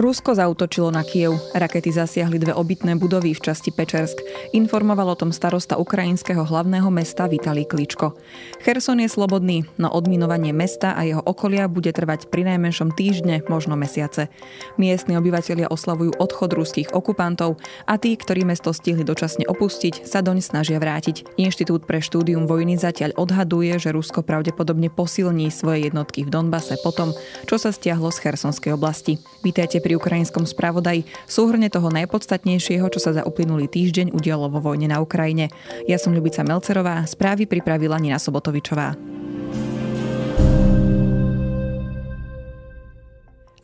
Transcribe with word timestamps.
Rusko 0.00 0.32
zautočilo 0.32 0.88
na 0.88 1.04
Kiev. 1.04 1.36
Rakety 1.52 1.92
zasiahli 1.92 2.40
dve 2.40 2.56
obytné 2.56 2.96
budovy 2.96 3.36
v 3.36 3.44
časti 3.44 3.68
Pečersk. 3.68 4.16
Informoval 4.56 5.12
o 5.12 5.16
tom 5.20 5.28
starosta 5.28 5.76
ukrajinského 5.76 6.40
hlavného 6.40 6.88
mesta 6.88 7.28
Vitalij 7.28 7.68
Kličko. 7.68 8.16
Cherson 8.64 8.96
je 9.04 9.12
slobodný, 9.12 9.68
no 9.76 9.92
odminovanie 9.92 10.56
mesta 10.56 10.96
a 10.96 11.04
jeho 11.04 11.20
okolia 11.20 11.68
bude 11.68 11.92
trvať 11.92 12.32
pri 12.32 12.48
najmenšom 12.48 12.96
týždne, 12.96 13.44
možno 13.52 13.76
mesiace. 13.76 14.32
Miestni 14.80 15.20
obyvatelia 15.20 15.68
oslavujú 15.68 16.16
odchod 16.16 16.56
ruských 16.56 16.96
okupantov 16.96 17.60
a 17.84 18.00
tí, 18.00 18.16
ktorí 18.16 18.48
mesto 18.48 18.72
stihli 18.72 19.04
dočasne 19.04 19.44
opustiť, 19.52 20.08
sa 20.08 20.24
doň 20.24 20.40
snažia 20.40 20.80
vrátiť. 20.80 21.36
Inštitút 21.36 21.84
pre 21.84 22.00
štúdium 22.00 22.48
vojny 22.48 22.80
zatiaľ 22.80 23.20
odhaduje, 23.20 23.76
že 23.76 23.92
Rusko 23.92 24.24
pravdepodobne 24.24 24.88
posilní 24.88 25.52
svoje 25.52 25.92
jednotky 25.92 26.24
v 26.24 26.32
Donbase 26.32 26.80
potom, 26.80 27.12
čo 27.44 27.60
sa 27.60 27.68
stiahlo 27.68 28.08
z 28.08 28.24
Chersonskej 28.24 28.72
oblasti. 28.72 29.20
Vítajte 29.44 29.89
pri 29.89 29.89
pri 29.90 29.98
ukrajinskom 29.98 30.46
spravodaji 30.46 31.02
súhrne 31.26 31.66
toho 31.66 31.90
najpodstatnejšieho, 31.90 32.86
čo 32.94 33.02
sa 33.02 33.10
za 33.10 33.26
uplynulý 33.26 33.66
týždeň 33.66 34.14
udialo 34.14 34.46
vo 34.46 34.62
vojne 34.62 34.86
na 34.86 35.02
Ukrajine. 35.02 35.50
Ja 35.90 35.98
som 35.98 36.14
Ľubica 36.14 36.46
Melcerová, 36.46 37.02
správy 37.10 37.50
pripravila 37.50 37.98
Nina 37.98 38.22
Sobotovičová. 38.22 38.94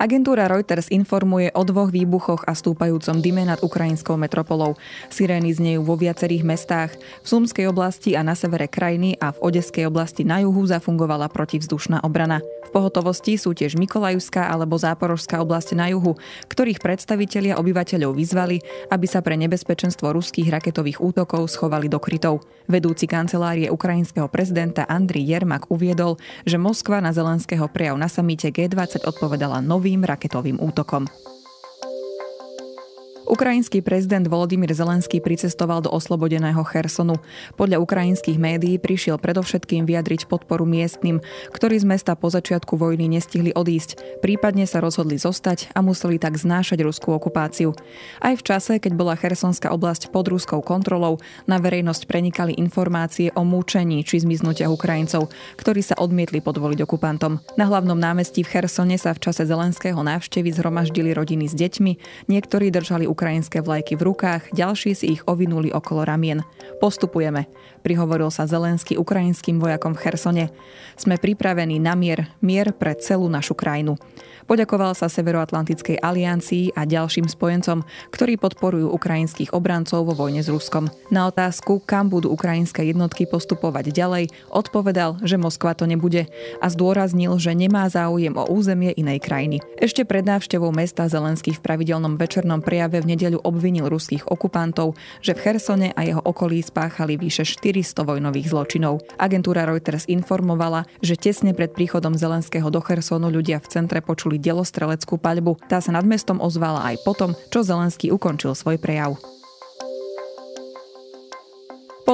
Agentúra 0.07 0.47
Reuters 0.47 0.87
informuje 0.95 1.51
o 1.51 1.67
dvoch 1.67 1.91
výbuchoch 1.91 2.47
a 2.47 2.55
stúpajúcom 2.55 3.19
dime 3.19 3.43
nad 3.43 3.59
ukrajinskou 3.59 4.15
metropolou. 4.15 4.79
Sirény 5.11 5.51
znejú 5.51 5.83
vo 5.83 5.99
viacerých 5.99 6.47
mestách. 6.47 6.95
V 6.95 7.27
Sumskej 7.27 7.67
oblasti 7.67 8.15
a 8.15 8.23
na 8.23 8.39
severe 8.39 8.71
krajiny 8.71 9.19
a 9.19 9.35
v 9.35 9.51
Odeskej 9.51 9.91
oblasti 9.91 10.23
na 10.23 10.47
juhu 10.47 10.63
zafungovala 10.63 11.27
protivzdušná 11.27 12.07
obrana. 12.07 12.39
V 12.39 12.71
pohotovosti 12.71 13.35
sú 13.35 13.51
tiež 13.51 13.75
Mikolajuská 13.75 14.47
alebo 14.47 14.79
Záporožská 14.79 15.43
oblasť 15.43 15.75
na 15.75 15.91
juhu, 15.91 16.15
ktorých 16.55 16.79
predstavitelia 16.79 17.59
obyvateľov 17.59 18.15
vyzvali, 18.15 18.63
aby 18.95 19.07
sa 19.11 19.27
pre 19.27 19.35
nebezpečenstvo 19.35 20.15
ruských 20.15 20.55
raketových 20.55 21.03
útokov 21.03 21.51
schovali 21.51 21.91
do 21.91 21.99
krytov. 21.99 22.47
Vedúci 22.71 23.11
kancelárie 23.11 23.75
ukrajinského 23.75 24.31
prezidenta 24.31 24.87
Andri 24.87 25.27
Jermak 25.27 25.67
uviedol, 25.67 26.19
že 26.47 26.63
Moskva 26.63 27.03
na 27.03 27.11
Zelenského 27.11 27.67
prejav 27.67 27.99
na 27.99 28.07
samite 28.07 28.55
G20 28.55 29.03
odpovedala 29.03 29.59
novým 29.63 29.96
raketovým 30.05 30.59
útokom. 30.59 31.07
Ukrajinský 33.27 33.83
prezident 33.83 34.23
Volodymyr 34.23 34.71
Zelenský 34.71 35.19
pricestoval 35.19 35.83
do 35.83 35.91
oslobodeného 35.91 36.63
Chersonu. 36.63 37.19
Podľa 37.59 37.83
ukrajinských 37.83 38.39
médií 38.39 38.79
prišiel 38.79 39.19
predovšetkým 39.19 39.83
vyjadriť 39.83 40.31
podporu 40.31 40.63
miestnym, 40.63 41.19
ktorí 41.51 41.75
z 41.83 41.91
mesta 41.91 42.15
po 42.15 42.31
začiatku 42.31 42.79
vojny 42.79 43.11
nestihli 43.11 43.51
odísť, 43.51 44.23
prípadne 44.23 44.63
sa 44.71 44.79
rozhodli 44.79 45.19
zostať 45.19 45.75
a 45.75 45.83
museli 45.83 46.23
tak 46.23 46.39
znášať 46.39 46.87
ruskú 46.87 47.19
okupáciu. 47.19 47.75
Aj 48.23 48.31
v 48.39 48.47
čase, 48.47 48.79
keď 48.79 48.95
bola 48.95 49.19
Chersonská 49.19 49.75
oblasť 49.75 50.15
pod 50.15 50.31
ruskou 50.31 50.63
kontrolou, 50.63 51.19
na 51.51 51.59
verejnosť 51.59 52.07
prenikali 52.07 52.55
informácie 52.55 53.35
o 53.35 53.43
múčení 53.43 54.07
či 54.07 54.23
zmiznutiach 54.23 54.71
Ukrajincov, 54.71 55.35
ktorí 55.59 55.83
sa 55.83 55.99
odmietli 55.99 56.39
podvoliť 56.39 56.79
okupantom. 56.87 57.43
Na 57.59 57.67
hlavnom 57.67 57.99
námestí 57.99 58.47
v 58.47 58.55
Chersone 58.55 58.95
sa 59.03 59.11
v 59.11 59.23
čase 59.27 59.43
Zelenského 59.43 59.99
návštevy 59.99 60.55
zhromaždili 60.55 61.11
rodiny 61.11 61.51
s 61.51 61.59
deťmi, 61.59 61.93
niektorí 62.31 62.71
držali 62.71 63.16
ukrajinské 63.17 63.65
vlajky 63.65 63.97
v 63.97 64.13
rukách, 64.13 64.53
ďalší 64.53 64.93
si 64.93 65.17
ich 65.17 65.25
ovinuli 65.25 65.73
okolo 65.73 66.05
ramien. 66.05 66.45
Postupujeme, 66.85 67.49
prihovoril 67.81 68.29
sa 68.29 68.45
Zelenský 68.45 69.01
ukrajinským 69.01 69.57
vojakom 69.57 69.97
v 69.97 70.03
Chersone. 70.05 70.45
Sme 71.01 71.17
pripravení 71.17 71.81
na 71.81 71.97
mier, 71.97 72.29
mier 72.45 72.77
pre 72.77 72.93
celú 73.01 73.33
našu 73.33 73.57
krajinu. 73.57 73.97
Poďakoval 74.47 74.95
sa 74.95 75.11
Severoatlantickej 75.11 75.99
aliancii 75.99 76.71
a 76.79 76.87
ďalším 76.87 77.27
spojencom, 77.27 77.83
ktorí 78.15 78.39
podporujú 78.39 78.95
ukrajinských 78.95 79.51
obrancov 79.51 80.07
vo 80.07 80.15
vojne 80.15 80.39
s 80.39 80.47
Ruskom. 80.47 80.87
Na 81.11 81.27
otázku, 81.27 81.83
kam 81.83 82.07
budú 82.07 82.31
ukrajinské 82.31 82.87
jednotky 82.87 83.27
postupovať 83.27 83.91
ďalej, 83.91 84.31
odpovedal, 84.55 85.19
že 85.27 85.35
Moskva 85.35 85.75
to 85.75 85.91
nebude 85.91 86.31
a 86.63 86.67
zdôraznil, 86.71 87.35
že 87.43 87.59
nemá 87.59 87.91
záujem 87.91 88.39
o 88.39 88.47
územie 88.47 88.95
inej 88.95 89.19
krajiny. 89.27 89.59
Ešte 89.83 90.07
pred 90.07 90.23
návštevou 90.23 90.71
mesta 90.71 91.11
Zelenský 91.11 91.51
v 91.59 91.65
pravidelnom 91.67 92.15
večernom 92.15 92.63
prejave 92.63 93.03
v 93.03 93.06
nedeľu 93.07 93.47
obvinil 93.47 93.87
ruských 93.87 94.27
okupantov, 94.27 94.99
že 95.23 95.39
v 95.39 95.43
Chersone 95.47 95.89
a 95.95 96.01
jeho 96.03 96.19
okolí 96.19 96.59
spáchali 96.59 97.15
vyše 97.15 97.47
400 97.47 98.03
vojnových 98.03 98.51
zločinov. 98.51 99.07
Agentúra 99.15 99.63
Reuters 99.63 100.11
informovala, 100.11 100.91
že 100.99 101.15
tesne 101.15 101.55
pred 101.55 101.71
príchodom 101.71 102.19
Zelenského 102.19 102.67
do 102.67 102.83
Chersonu 102.83 103.31
ľudia 103.31 103.63
v 103.63 103.71
centre 103.71 104.03
počuli 104.03 104.43
delostreleckú 104.43 105.23
paľbu. 105.23 105.71
Tá 105.71 105.79
sa 105.79 105.95
nad 105.95 106.03
mestom 106.03 106.43
ozvala 106.43 106.83
aj 106.91 107.07
potom, 107.07 107.39
čo 107.55 107.63
Zelenský 107.63 108.11
ukončil 108.11 108.59
svoj 108.59 108.83
prejav. 108.83 109.36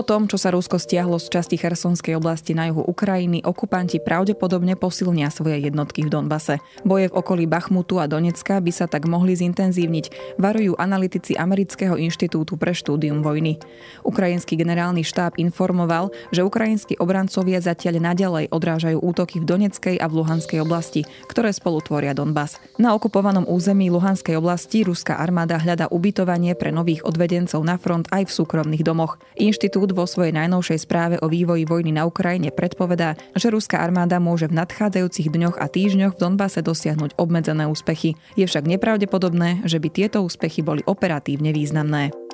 Po 0.02 0.18
tom, 0.18 0.26
čo 0.26 0.34
sa 0.34 0.50
Rusko 0.50 0.82
stiahlo 0.82 1.14
z 1.22 1.30
časti 1.30 1.54
Chersonskej 1.54 2.18
oblasti 2.18 2.58
na 2.58 2.66
juhu 2.66 2.82
Ukrajiny, 2.82 3.46
okupanti 3.46 4.02
pravdepodobne 4.02 4.74
posilnia 4.74 5.30
svoje 5.30 5.62
jednotky 5.62 6.02
v 6.02 6.10
Donbase. 6.10 6.58
Boje 6.82 7.06
v 7.06 7.14
okolí 7.14 7.46
Bachmutu 7.46 8.02
a 8.02 8.10
Donecka 8.10 8.58
by 8.58 8.72
sa 8.74 8.90
tak 8.90 9.06
mohli 9.06 9.38
zintenzívniť, 9.38 10.34
varujú 10.42 10.74
analytici 10.74 11.38
Amerického 11.38 11.94
inštitútu 11.94 12.58
pre 12.58 12.74
štúdium 12.74 13.22
vojny. 13.22 13.62
Ukrajinský 14.02 14.58
generálny 14.58 15.06
štáb 15.06 15.38
informoval, 15.38 16.10
že 16.34 16.42
ukrajinskí 16.42 16.98
obrancovia 16.98 17.62
zatiaľ 17.62 18.02
naďalej 18.02 18.50
odrážajú 18.50 18.98
útoky 18.98 19.38
v 19.38 19.46
Doneckej 19.54 20.02
a 20.02 20.10
v 20.10 20.18
Luhanskej 20.18 20.66
oblasti, 20.66 21.06
ktoré 21.30 21.54
spolu 21.54 21.78
tvoria 21.78 22.10
Donbas. 22.10 22.58
Na 22.74 22.90
okupovanom 22.98 23.46
území 23.46 23.86
Luhanskej 23.86 24.34
oblasti 24.34 24.82
ruská 24.82 25.22
armáda 25.22 25.62
hľada 25.62 25.86
ubytovanie 25.94 26.58
pre 26.58 26.74
nových 26.74 27.06
odvedencov 27.06 27.62
na 27.62 27.78
front 27.78 28.10
aj 28.10 28.26
v 28.26 28.34
súkromných 28.34 28.82
domoch. 28.82 29.22
Inštitút 29.38 29.91
Vo 29.92 30.08
svojej 30.08 30.32
najnovšej 30.32 30.88
správe 30.88 31.16
o 31.20 31.28
vývoji 31.28 31.68
vojny 31.68 31.92
na 31.92 32.08
Ukrajine 32.08 32.48
predpovedá, 32.48 33.14
že 33.36 33.52
ruská 33.52 33.84
armáda 33.84 34.16
môže 34.16 34.48
v 34.48 34.56
nadchádzajúcich 34.56 35.28
dňoch 35.28 35.56
a 35.60 35.68
týždňoch 35.68 36.16
v 36.16 36.20
Donbase 36.20 36.64
dosiahnuť 36.64 37.20
obmedzené 37.20 37.68
úspechy. 37.68 38.16
Je 38.40 38.48
však 38.48 38.64
nepravdepodobné, 38.64 39.68
že 39.68 39.76
by 39.76 39.88
tieto 39.92 40.24
úspechy 40.24 40.64
boli 40.64 40.80
operatívne 40.88 41.52
významné. 41.52 42.31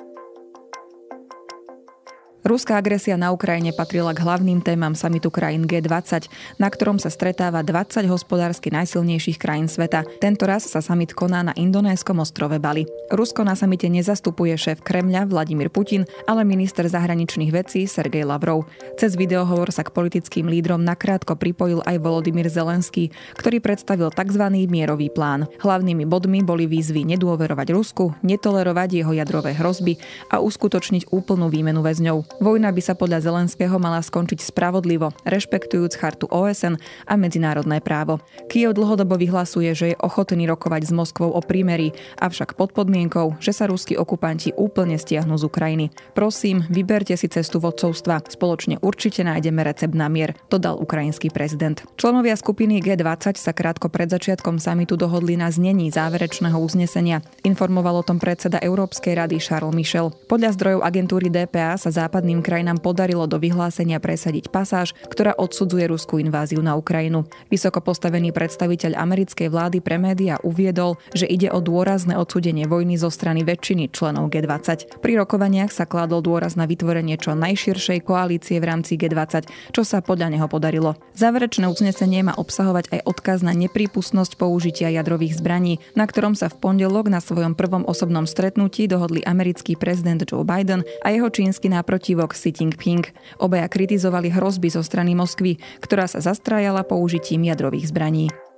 Ruská 2.49 2.81
agresia 2.81 3.13
na 3.13 3.29
Ukrajine 3.29 3.69
patrila 3.77 4.09
k 4.09 4.25
hlavným 4.25 4.65
témam 4.65 4.97
samitu 4.97 5.29
krajín 5.29 5.69
G20, 5.69 6.25
na 6.57 6.65
ktorom 6.65 6.97
sa 6.97 7.13
stretáva 7.13 7.61
20 7.61 8.09
hospodársky 8.09 8.73
najsilnejších 8.73 9.37
krajín 9.37 9.69
sveta. 9.69 10.01
Tento 10.17 10.49
raz 10.49 10.65
sa 10.65 10.81
samit 10.81 11.13
koná 11.13 11.45
na 11.45 11.53
indonéskom 11.53 12.17
ostrove 12.17 12.57
Bali. 12.57 12.89
Rusko 13.13 13.45
na 13.45 13.53
samite 13.53 13.85
nezastupuje 13.85 14.57
šéf 14.57 14.81
Kremľa 14.81 15.29
Vladimír 15.29 15.69
Putin, 15.69 16.09
ale 16.25 16.41
minister 16.41 16.89
zahraničných 16.89 17.53
vecí 17.53 17.85
Sergej 17.85 18.25
Lavrov. 18.25 18.65
Cez 18.97 19.13
videohovor 19.13 19.69
sa 19.69 19.85
k 19.85 19.93
politickým 19.93 20.49
lídrom 20.49 20.81
nakrátko 20.81 21.37
pripojil 21.37 21.85
aj 21.85 22.01
Volodymyr 22.01 22.49
Zelenský, 22.49 23.13
ktorý 23.37 23.61
predstavil 23.61 24.09
tzv. 24.09 24.65
mierový 24.65 25.13
plán. 25.13 25.45
Hlavnými 25.61 26.09
bodmi 26.09 26.41
boli 26.41 26.65
výzvy 26.65 27.05
nedôverovať 27.13 27.67
Rusku, 27.69 28.17
netolerovať 28.25 29.05
jeho 29.05 29.13
jadrové 29.13 29.53
hrozby 29.53 30.01
a 30.33 30.41
uskutočniť 30.41 31.13
úplnú 31.13 31.53
výmenu 31.53 31.85
väzňov. 31.85 32.38
Vojna 32.39 32.71
by 32.71 32.79
sa 32.79 32.95
podľa 32.95 33.19
Zelenského 33.19 33.75
mala 33.83 33.99
skončiť 33.99 34.39
spravodlivo, 34.39 35.11
rešpektujúc 35.27 35.91
chartu 35.99 36.23
OSN 36.31 36.79
a 37.03 37.19
medzinárodné 37.19 37.83
právo. 37.83 38.23
Kiev 38.47 38.79
dlhodobo 38.79 39.19
vyhlasuje, 39.19 39.67
že 39.75 39.91
je 39.91 39.99
ochotný 39.99 40.47
rokovať 40.47 40.87
s 40.87 40.91
Moskvou 40.95 41.35
o 41.35 41.43
prímeri, 41.43 41.91
avšak 42.15 42.55
pod 42.55 42.71
podmienkou, 42.71 43.35
že 43.43 43.51
sa 43.51 43.67
ruskí 43.67 43.99
okupanti 43.99 44.55
úplne 44.55 44.95
stiahnu 44.95 45.35
z 45.35 45.51
Ukrajiny. 45.51 45.85
Prosím, 46.15 46.63
vyberte 46.71 47.19
si 47.19 47.27
cestu 47.27 47.59
vodcovstva. 47.59 48.23
Spoločne 48.31 48.79
určite 48.79 49.19
nájdeme 49.27 49.59
recept 49.59 49.91
na 49.91 50.07
mier, 50.07 50.31
dodal 50.47 50.79
ukrajinský 50.79 51.35
prezident. 51.35 51.83
Členovia 51.99 52.39
skupiny 52.39 52.79
G20 52.79 53.35
sa 53.35 53.51
krátko 53.51 53.91
pred 53.91 54.07
začiatkom 54.07 54.63
samitu 54.63 54.95
dohodli 54.95 55.35
na 55.35 55.51
znení 55.51 55.91
záverečného 55.91 56.55
uznesenia. 56.55 57.19
Informoval 57.43 57.99
o 57.99 58.07
tom 58.07 58.15
predseda 58.15 58.63
Európskej 58.63 59.19
rady 59.19 59.43
Charles 59.43 59.75
Michel. 59.75 60.15
Podľa 60.31 60.55
zdrojov 60.55 60.87
agentúry 60.87 61.27
DPA 61.27 61.75
sa 61.75 61.91
západ 61.91 62.18
západným 62.19 62.43
krajinám 62.43 62.83
podarilo 62.83 63.31
do 63.31 63.39
vyhlásenia 63.39 63.95
presadiť 64.03 64.51
pasáž, 64.51 64.91
ktorá 65.07 65.39
odsudzuje 65.39 65.87
ruskú 65.87 66.19
inváziu 66.19 66.59
na 66.59 66.75
Ukrajinu. 66.75 67.23
Vysoko 67.47 67.79
postavený 67.79 68.35
predstaviteľ 68.35 68.99
americkej 68.99 69.47
vlády 69.47 69.79
pre 69.79 69.95
médiá 69.95 70.35
uviedol, 70.43 70.99
že 71.15 71.23
ide 71.23 71.47
o 71.47 71.63
dôrazné 71.63 72.19
odsudenie 72.19 72.67
vojny 72.67 72.99
zo 72.99 73.07
strany 73.07 73.47
väčšiny 73.47 73.95
členov 73.95 74.35
G20. 74.35 74.99
Pri 74.99 75.15
rokovaniach 75.15 75.71
sa 75.71 75.87
kladol 75.87 76.19
dôraz 76.19 76.59
na 76.59 76.67
vytvorenie 76.67 77.15
čo 77.15 77.39
najširšej 77.39 78.03
koalície 78.03 78.59
v 78.59 78.67
rámci 78.67 78.99
G20, 78.99 79.47
čo 79.71 79.87
sa 79.87 80.03
podľa 80.03 80.35
neho 80.35 80.51
podarilo. 80.51 80.99
Záverečné 81.15 81.71
uznesenie 81.71 82.19
má 82.27 82.35
obsahovať 82.35 82.99
aj 82.99 83.01
odkaz 83.07 83.47
na 83.47 83.55
neprípustnosť 83.55 84.35
použitia 84.35 84.91
jadrových 84.91 85.39
zbraní, 85.39 85.79
na 85.95 86.03
ktorom 86.03 86.35
sa 86.35 86.51
v 86.51 86.59
pondelok 86.59 87.07
na 87.07 87.23
svojom 87.23 87.55
prvom 87.55 87.87
osobnom 87.87 88.27
stretnutí 88.27 88.91
dohodli 88.91 89.23
americký 89.23 89.79
prezident 89.79 90.19
Joe 90.19 90.43
Biden 90.43 90.83
a 90.99 91.15
jeho 91.15 91.31
čínsky 91.31 91.71
náproti 91.71 92.08
protivok 92.09 92.33
Xi 92.33 92.49
Jinping. 92.49 93.05
Obaja 93.37 93.69
kritizovali 93.69 94.33
hrozby 94.33 94.73
zo 94.73 94.81
strany 94.81 95.13
Moskvy, 95.13 95.61
ktorá 95.77 96.09
sa 96.09 96.17
zastrájala 96.17 96.81
použitím 96.81 97.45
jadrových 97.45 97.93
zbraní. 97.93 98.48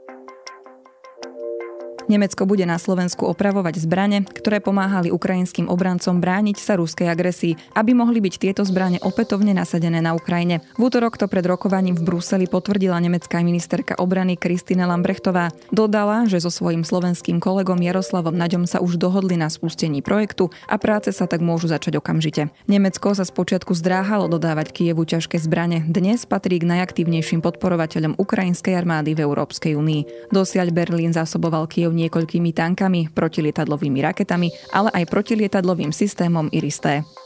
Nemecko 2.11 2.43
bude 2.43 2.67
na 2.67 2.75
Slovensku 2.75 3.23
opravovať 3.23 3.79
zbrane, 3.79 4.27
ktoré 4.27 4.59
pomáhali 4.59 5.15
ukrajinským 5.15 5.71
obrancom 5.71 6.19
brániť 6.19 6.59
sa 6.59 6.75
ruskej 6.75 7.07
agresii, 7.07 7.55
aby 7.71 7.95
mohli 7.95 8.19
byť 8.19 8.35
tieto 8.35 8.67
zbrane 8.67 8.99
opätovne 8.99 9.55
nasadené 9.55 10.03
na 10.03 10.11
Ukrajine. 10.11 10.59
V 10.75 10.91
útorok 10.91 11.15
to 11.15 11.31
pred 11.31 11.47
rokovaním 11.47 11.95
v 11.95 12.03
Bruseli 12.03 12.51
potvrdila 12.51 12.99
nemecká 12.99 13.39
ministerka 13.39 13.95
obrany 13.95 14.35
Kristine 14.35 14.83
Lambrechtová. 14.83 15.55
Dodala, 15.71 16.27
že 16.27 16.43
so 16.43 16.51
svojím 16.51 16.83
slovenským 16.83 17.39
kolegom 17.39 17.79
Jaroslavom 17.79 18.35
Naďom 18.35 18.67
sa 18.67 18.83
už 18.83 18.99
dohodli 18.99 19.39
na 19.39 19.47
spustení 19.47 20.03
projektu 20.03 20.51
a 20.67 20.75
práce 20.75 21.15
sa 21.15 21.31
tak 21.31 21.39
môžu 21.39 21.71
začať 21.71 21.95
okamžite. 21.95 22.51
Nemecko 22.67 23.15
sa 23.15 23.23
spočiatku 23.23 23.71
zdráhalo 23.71 24.27
dodávať 24.27 24.75
Kievu 24.75 25.07
ťažké 25.07 25.39
zbrane. 25.39 25.87
Dnes 25.87 26.27
patrí 26.27 26.59
k 26.59 26.67
najaktívnejším 26.67 27.39
podporovateľom 27.39 28.19
ukrajinskej 28.19 28.75
armády 28.75 29.15
v 29.15 29.23
Európskej 29.23 29.79
únii. 29.79 30.33
Dosiaľ 30.35 30.75
Berlín 30.75 31.15
zásoboval 31.15 31.71
Kiev 31.71 32.00
niekoľkými 32.01 32.51
tankami, 32.56 33.13
protilietadlovými 33.13 34.00
raketami, 34.01 34.50
ale 34.74 34.89
aj 34.94 35.09
protilietadlovým 35.09 35.94
systémom 35.94 36.50
Iris-T. 36.50 37.20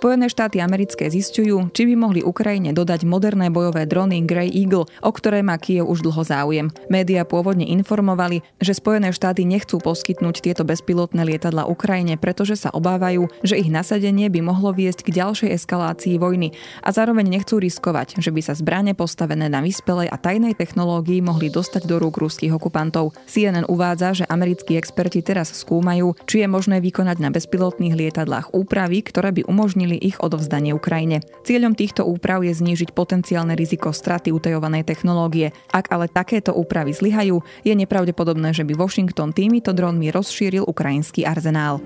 Spojené 0.00 0.32
štáty 0.32 0.64
americké 0.64 1.12
zistujú, 1.12 1.68
či 1.76 1.84
by 1.84 1.92
mohli 1.92 2.20
Ukrajine 2.24 2.72
dodať 2.72 3.04
moderné 3.04 3.52
bojové 3.52 3.84
drony 3.84 4.24
Grey 4.24 4.48
Eagle, 4.48 4.88
o 4.88 5.10
ktoré 5.12 5.44
má 5.44 5.60
Kiev 5.60 5.92
už 5.92 6.00
dlho 6.00 6.24
záujem. 6.24 6.72
Média 6.88 7.20
pôvodne 7.28 7.68
informovali, 7.68 8.40
že 8.64 8.72
Spojené 8.72 9.12
štáty 9.12 9.44
nechcú 9.44 9.76
poskytnúť 9.76 10.40
tieto 10.40 10.64
bezpilotné 10.64 11.20
lietadla 11.28 11.68
Ukrajine, 11.68 12.16
pretože 12.16 12.56
sa 12.56 12.72
obávajú, 12.72 13.28
že 13.44 13.60
ich 13.60 13.68
nasadenie 13.68 14.32
by 14.32 14.40
mohlo 14.40 14.72
viesť 14.72 15.04
k 15.04 15.20
ďalšej 15.20 15.52
eskalácii 15.60 16.16
vojny 16.16 16.56
a 16.80 16.96
zároveň 16.96 17.28
nechcú 17.36 17.60
riskovať, 17.60 18.24
že 18.24 18.32
by 18.32 18.40
sa 18.40 18.56
zbrane 18.56 18.96
postavené 18.96 19.52
na 19.52 19.60
vyspelej 19.60 20.08
a 20.08 20.16
tajnej 20.16 20.56
technológii 20.56 21.20
mohli 21.20 21.52
dostať 21.52 21.84
do 21.84 22.00
rúk 22.00 22.16
ruských 22.16 22.56
okupantov. 22.56 23.12
CNN 23.28 23.68
uvádza, 23.68 24.24
že 24.24 24.28
americkí 24.32 24.80
experti 24.80 25.20
teraz 25.20 25.52
skúmajú, 25.52 26.16
či 26.24 26.40
je 26.40 26.48
možné 26.48 26.80
vykonať 26.80 27.20
na 27.20 27.28
bezpilotných 27.28 27.92
lietadlách 27.92 28.56
úpravy, 28.56 29.04
ktoré 29.04 29.36
by 29.36 29.44
umožnili 29.44 29.89
umožnili 29.90 29.98
ich 29.98 30.22
odovzdanie 30.22 30.70
Ukrajine. 30.70 31.18
Cieľom 31.42 31.74
týchto 31.74 32.06
úprav 32.06 32.46
je 32.46 32.54
znížiť 32.54 32.94
potenciálne 32.94 33.58
riziko 33.58 33.90
straty 33.90 34.30
utajovanej 34.30 34.86
technológie. 34.86 35.50
Ak 35.74 35.90
ale 35.90 36.06
takéto 36.06 36.54
úpravy 36.54 36.94
zlyhajú, 36.94 37.42
je 37.66 37.74
nepravdepodobné, 37.74 38.54
že 38.54 38.62
by 38.62 38.78
Washington 38.78 39.34
týmito 39.34 39.74
dronmi 39.74 40.14
rozšíril 40.14 40.62
ukrajinský 40.62 41.26
arzenál. 41.26 41.82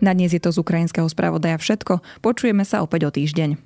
Na 0.00 0.16
dnes 0.16 0.32
je 0.32 0.40
to 0.40 0.48
z 0.48 0.56
ukrajinského 0.64 1.04
spravodaja 1.12 1.60
všetko. 1.60 2.24
Počujeme 2.24 2.64
sa 2.64 2.80
opäť 2.80 3.04
o 3.04 3.12
týždeň. 3.12 3.60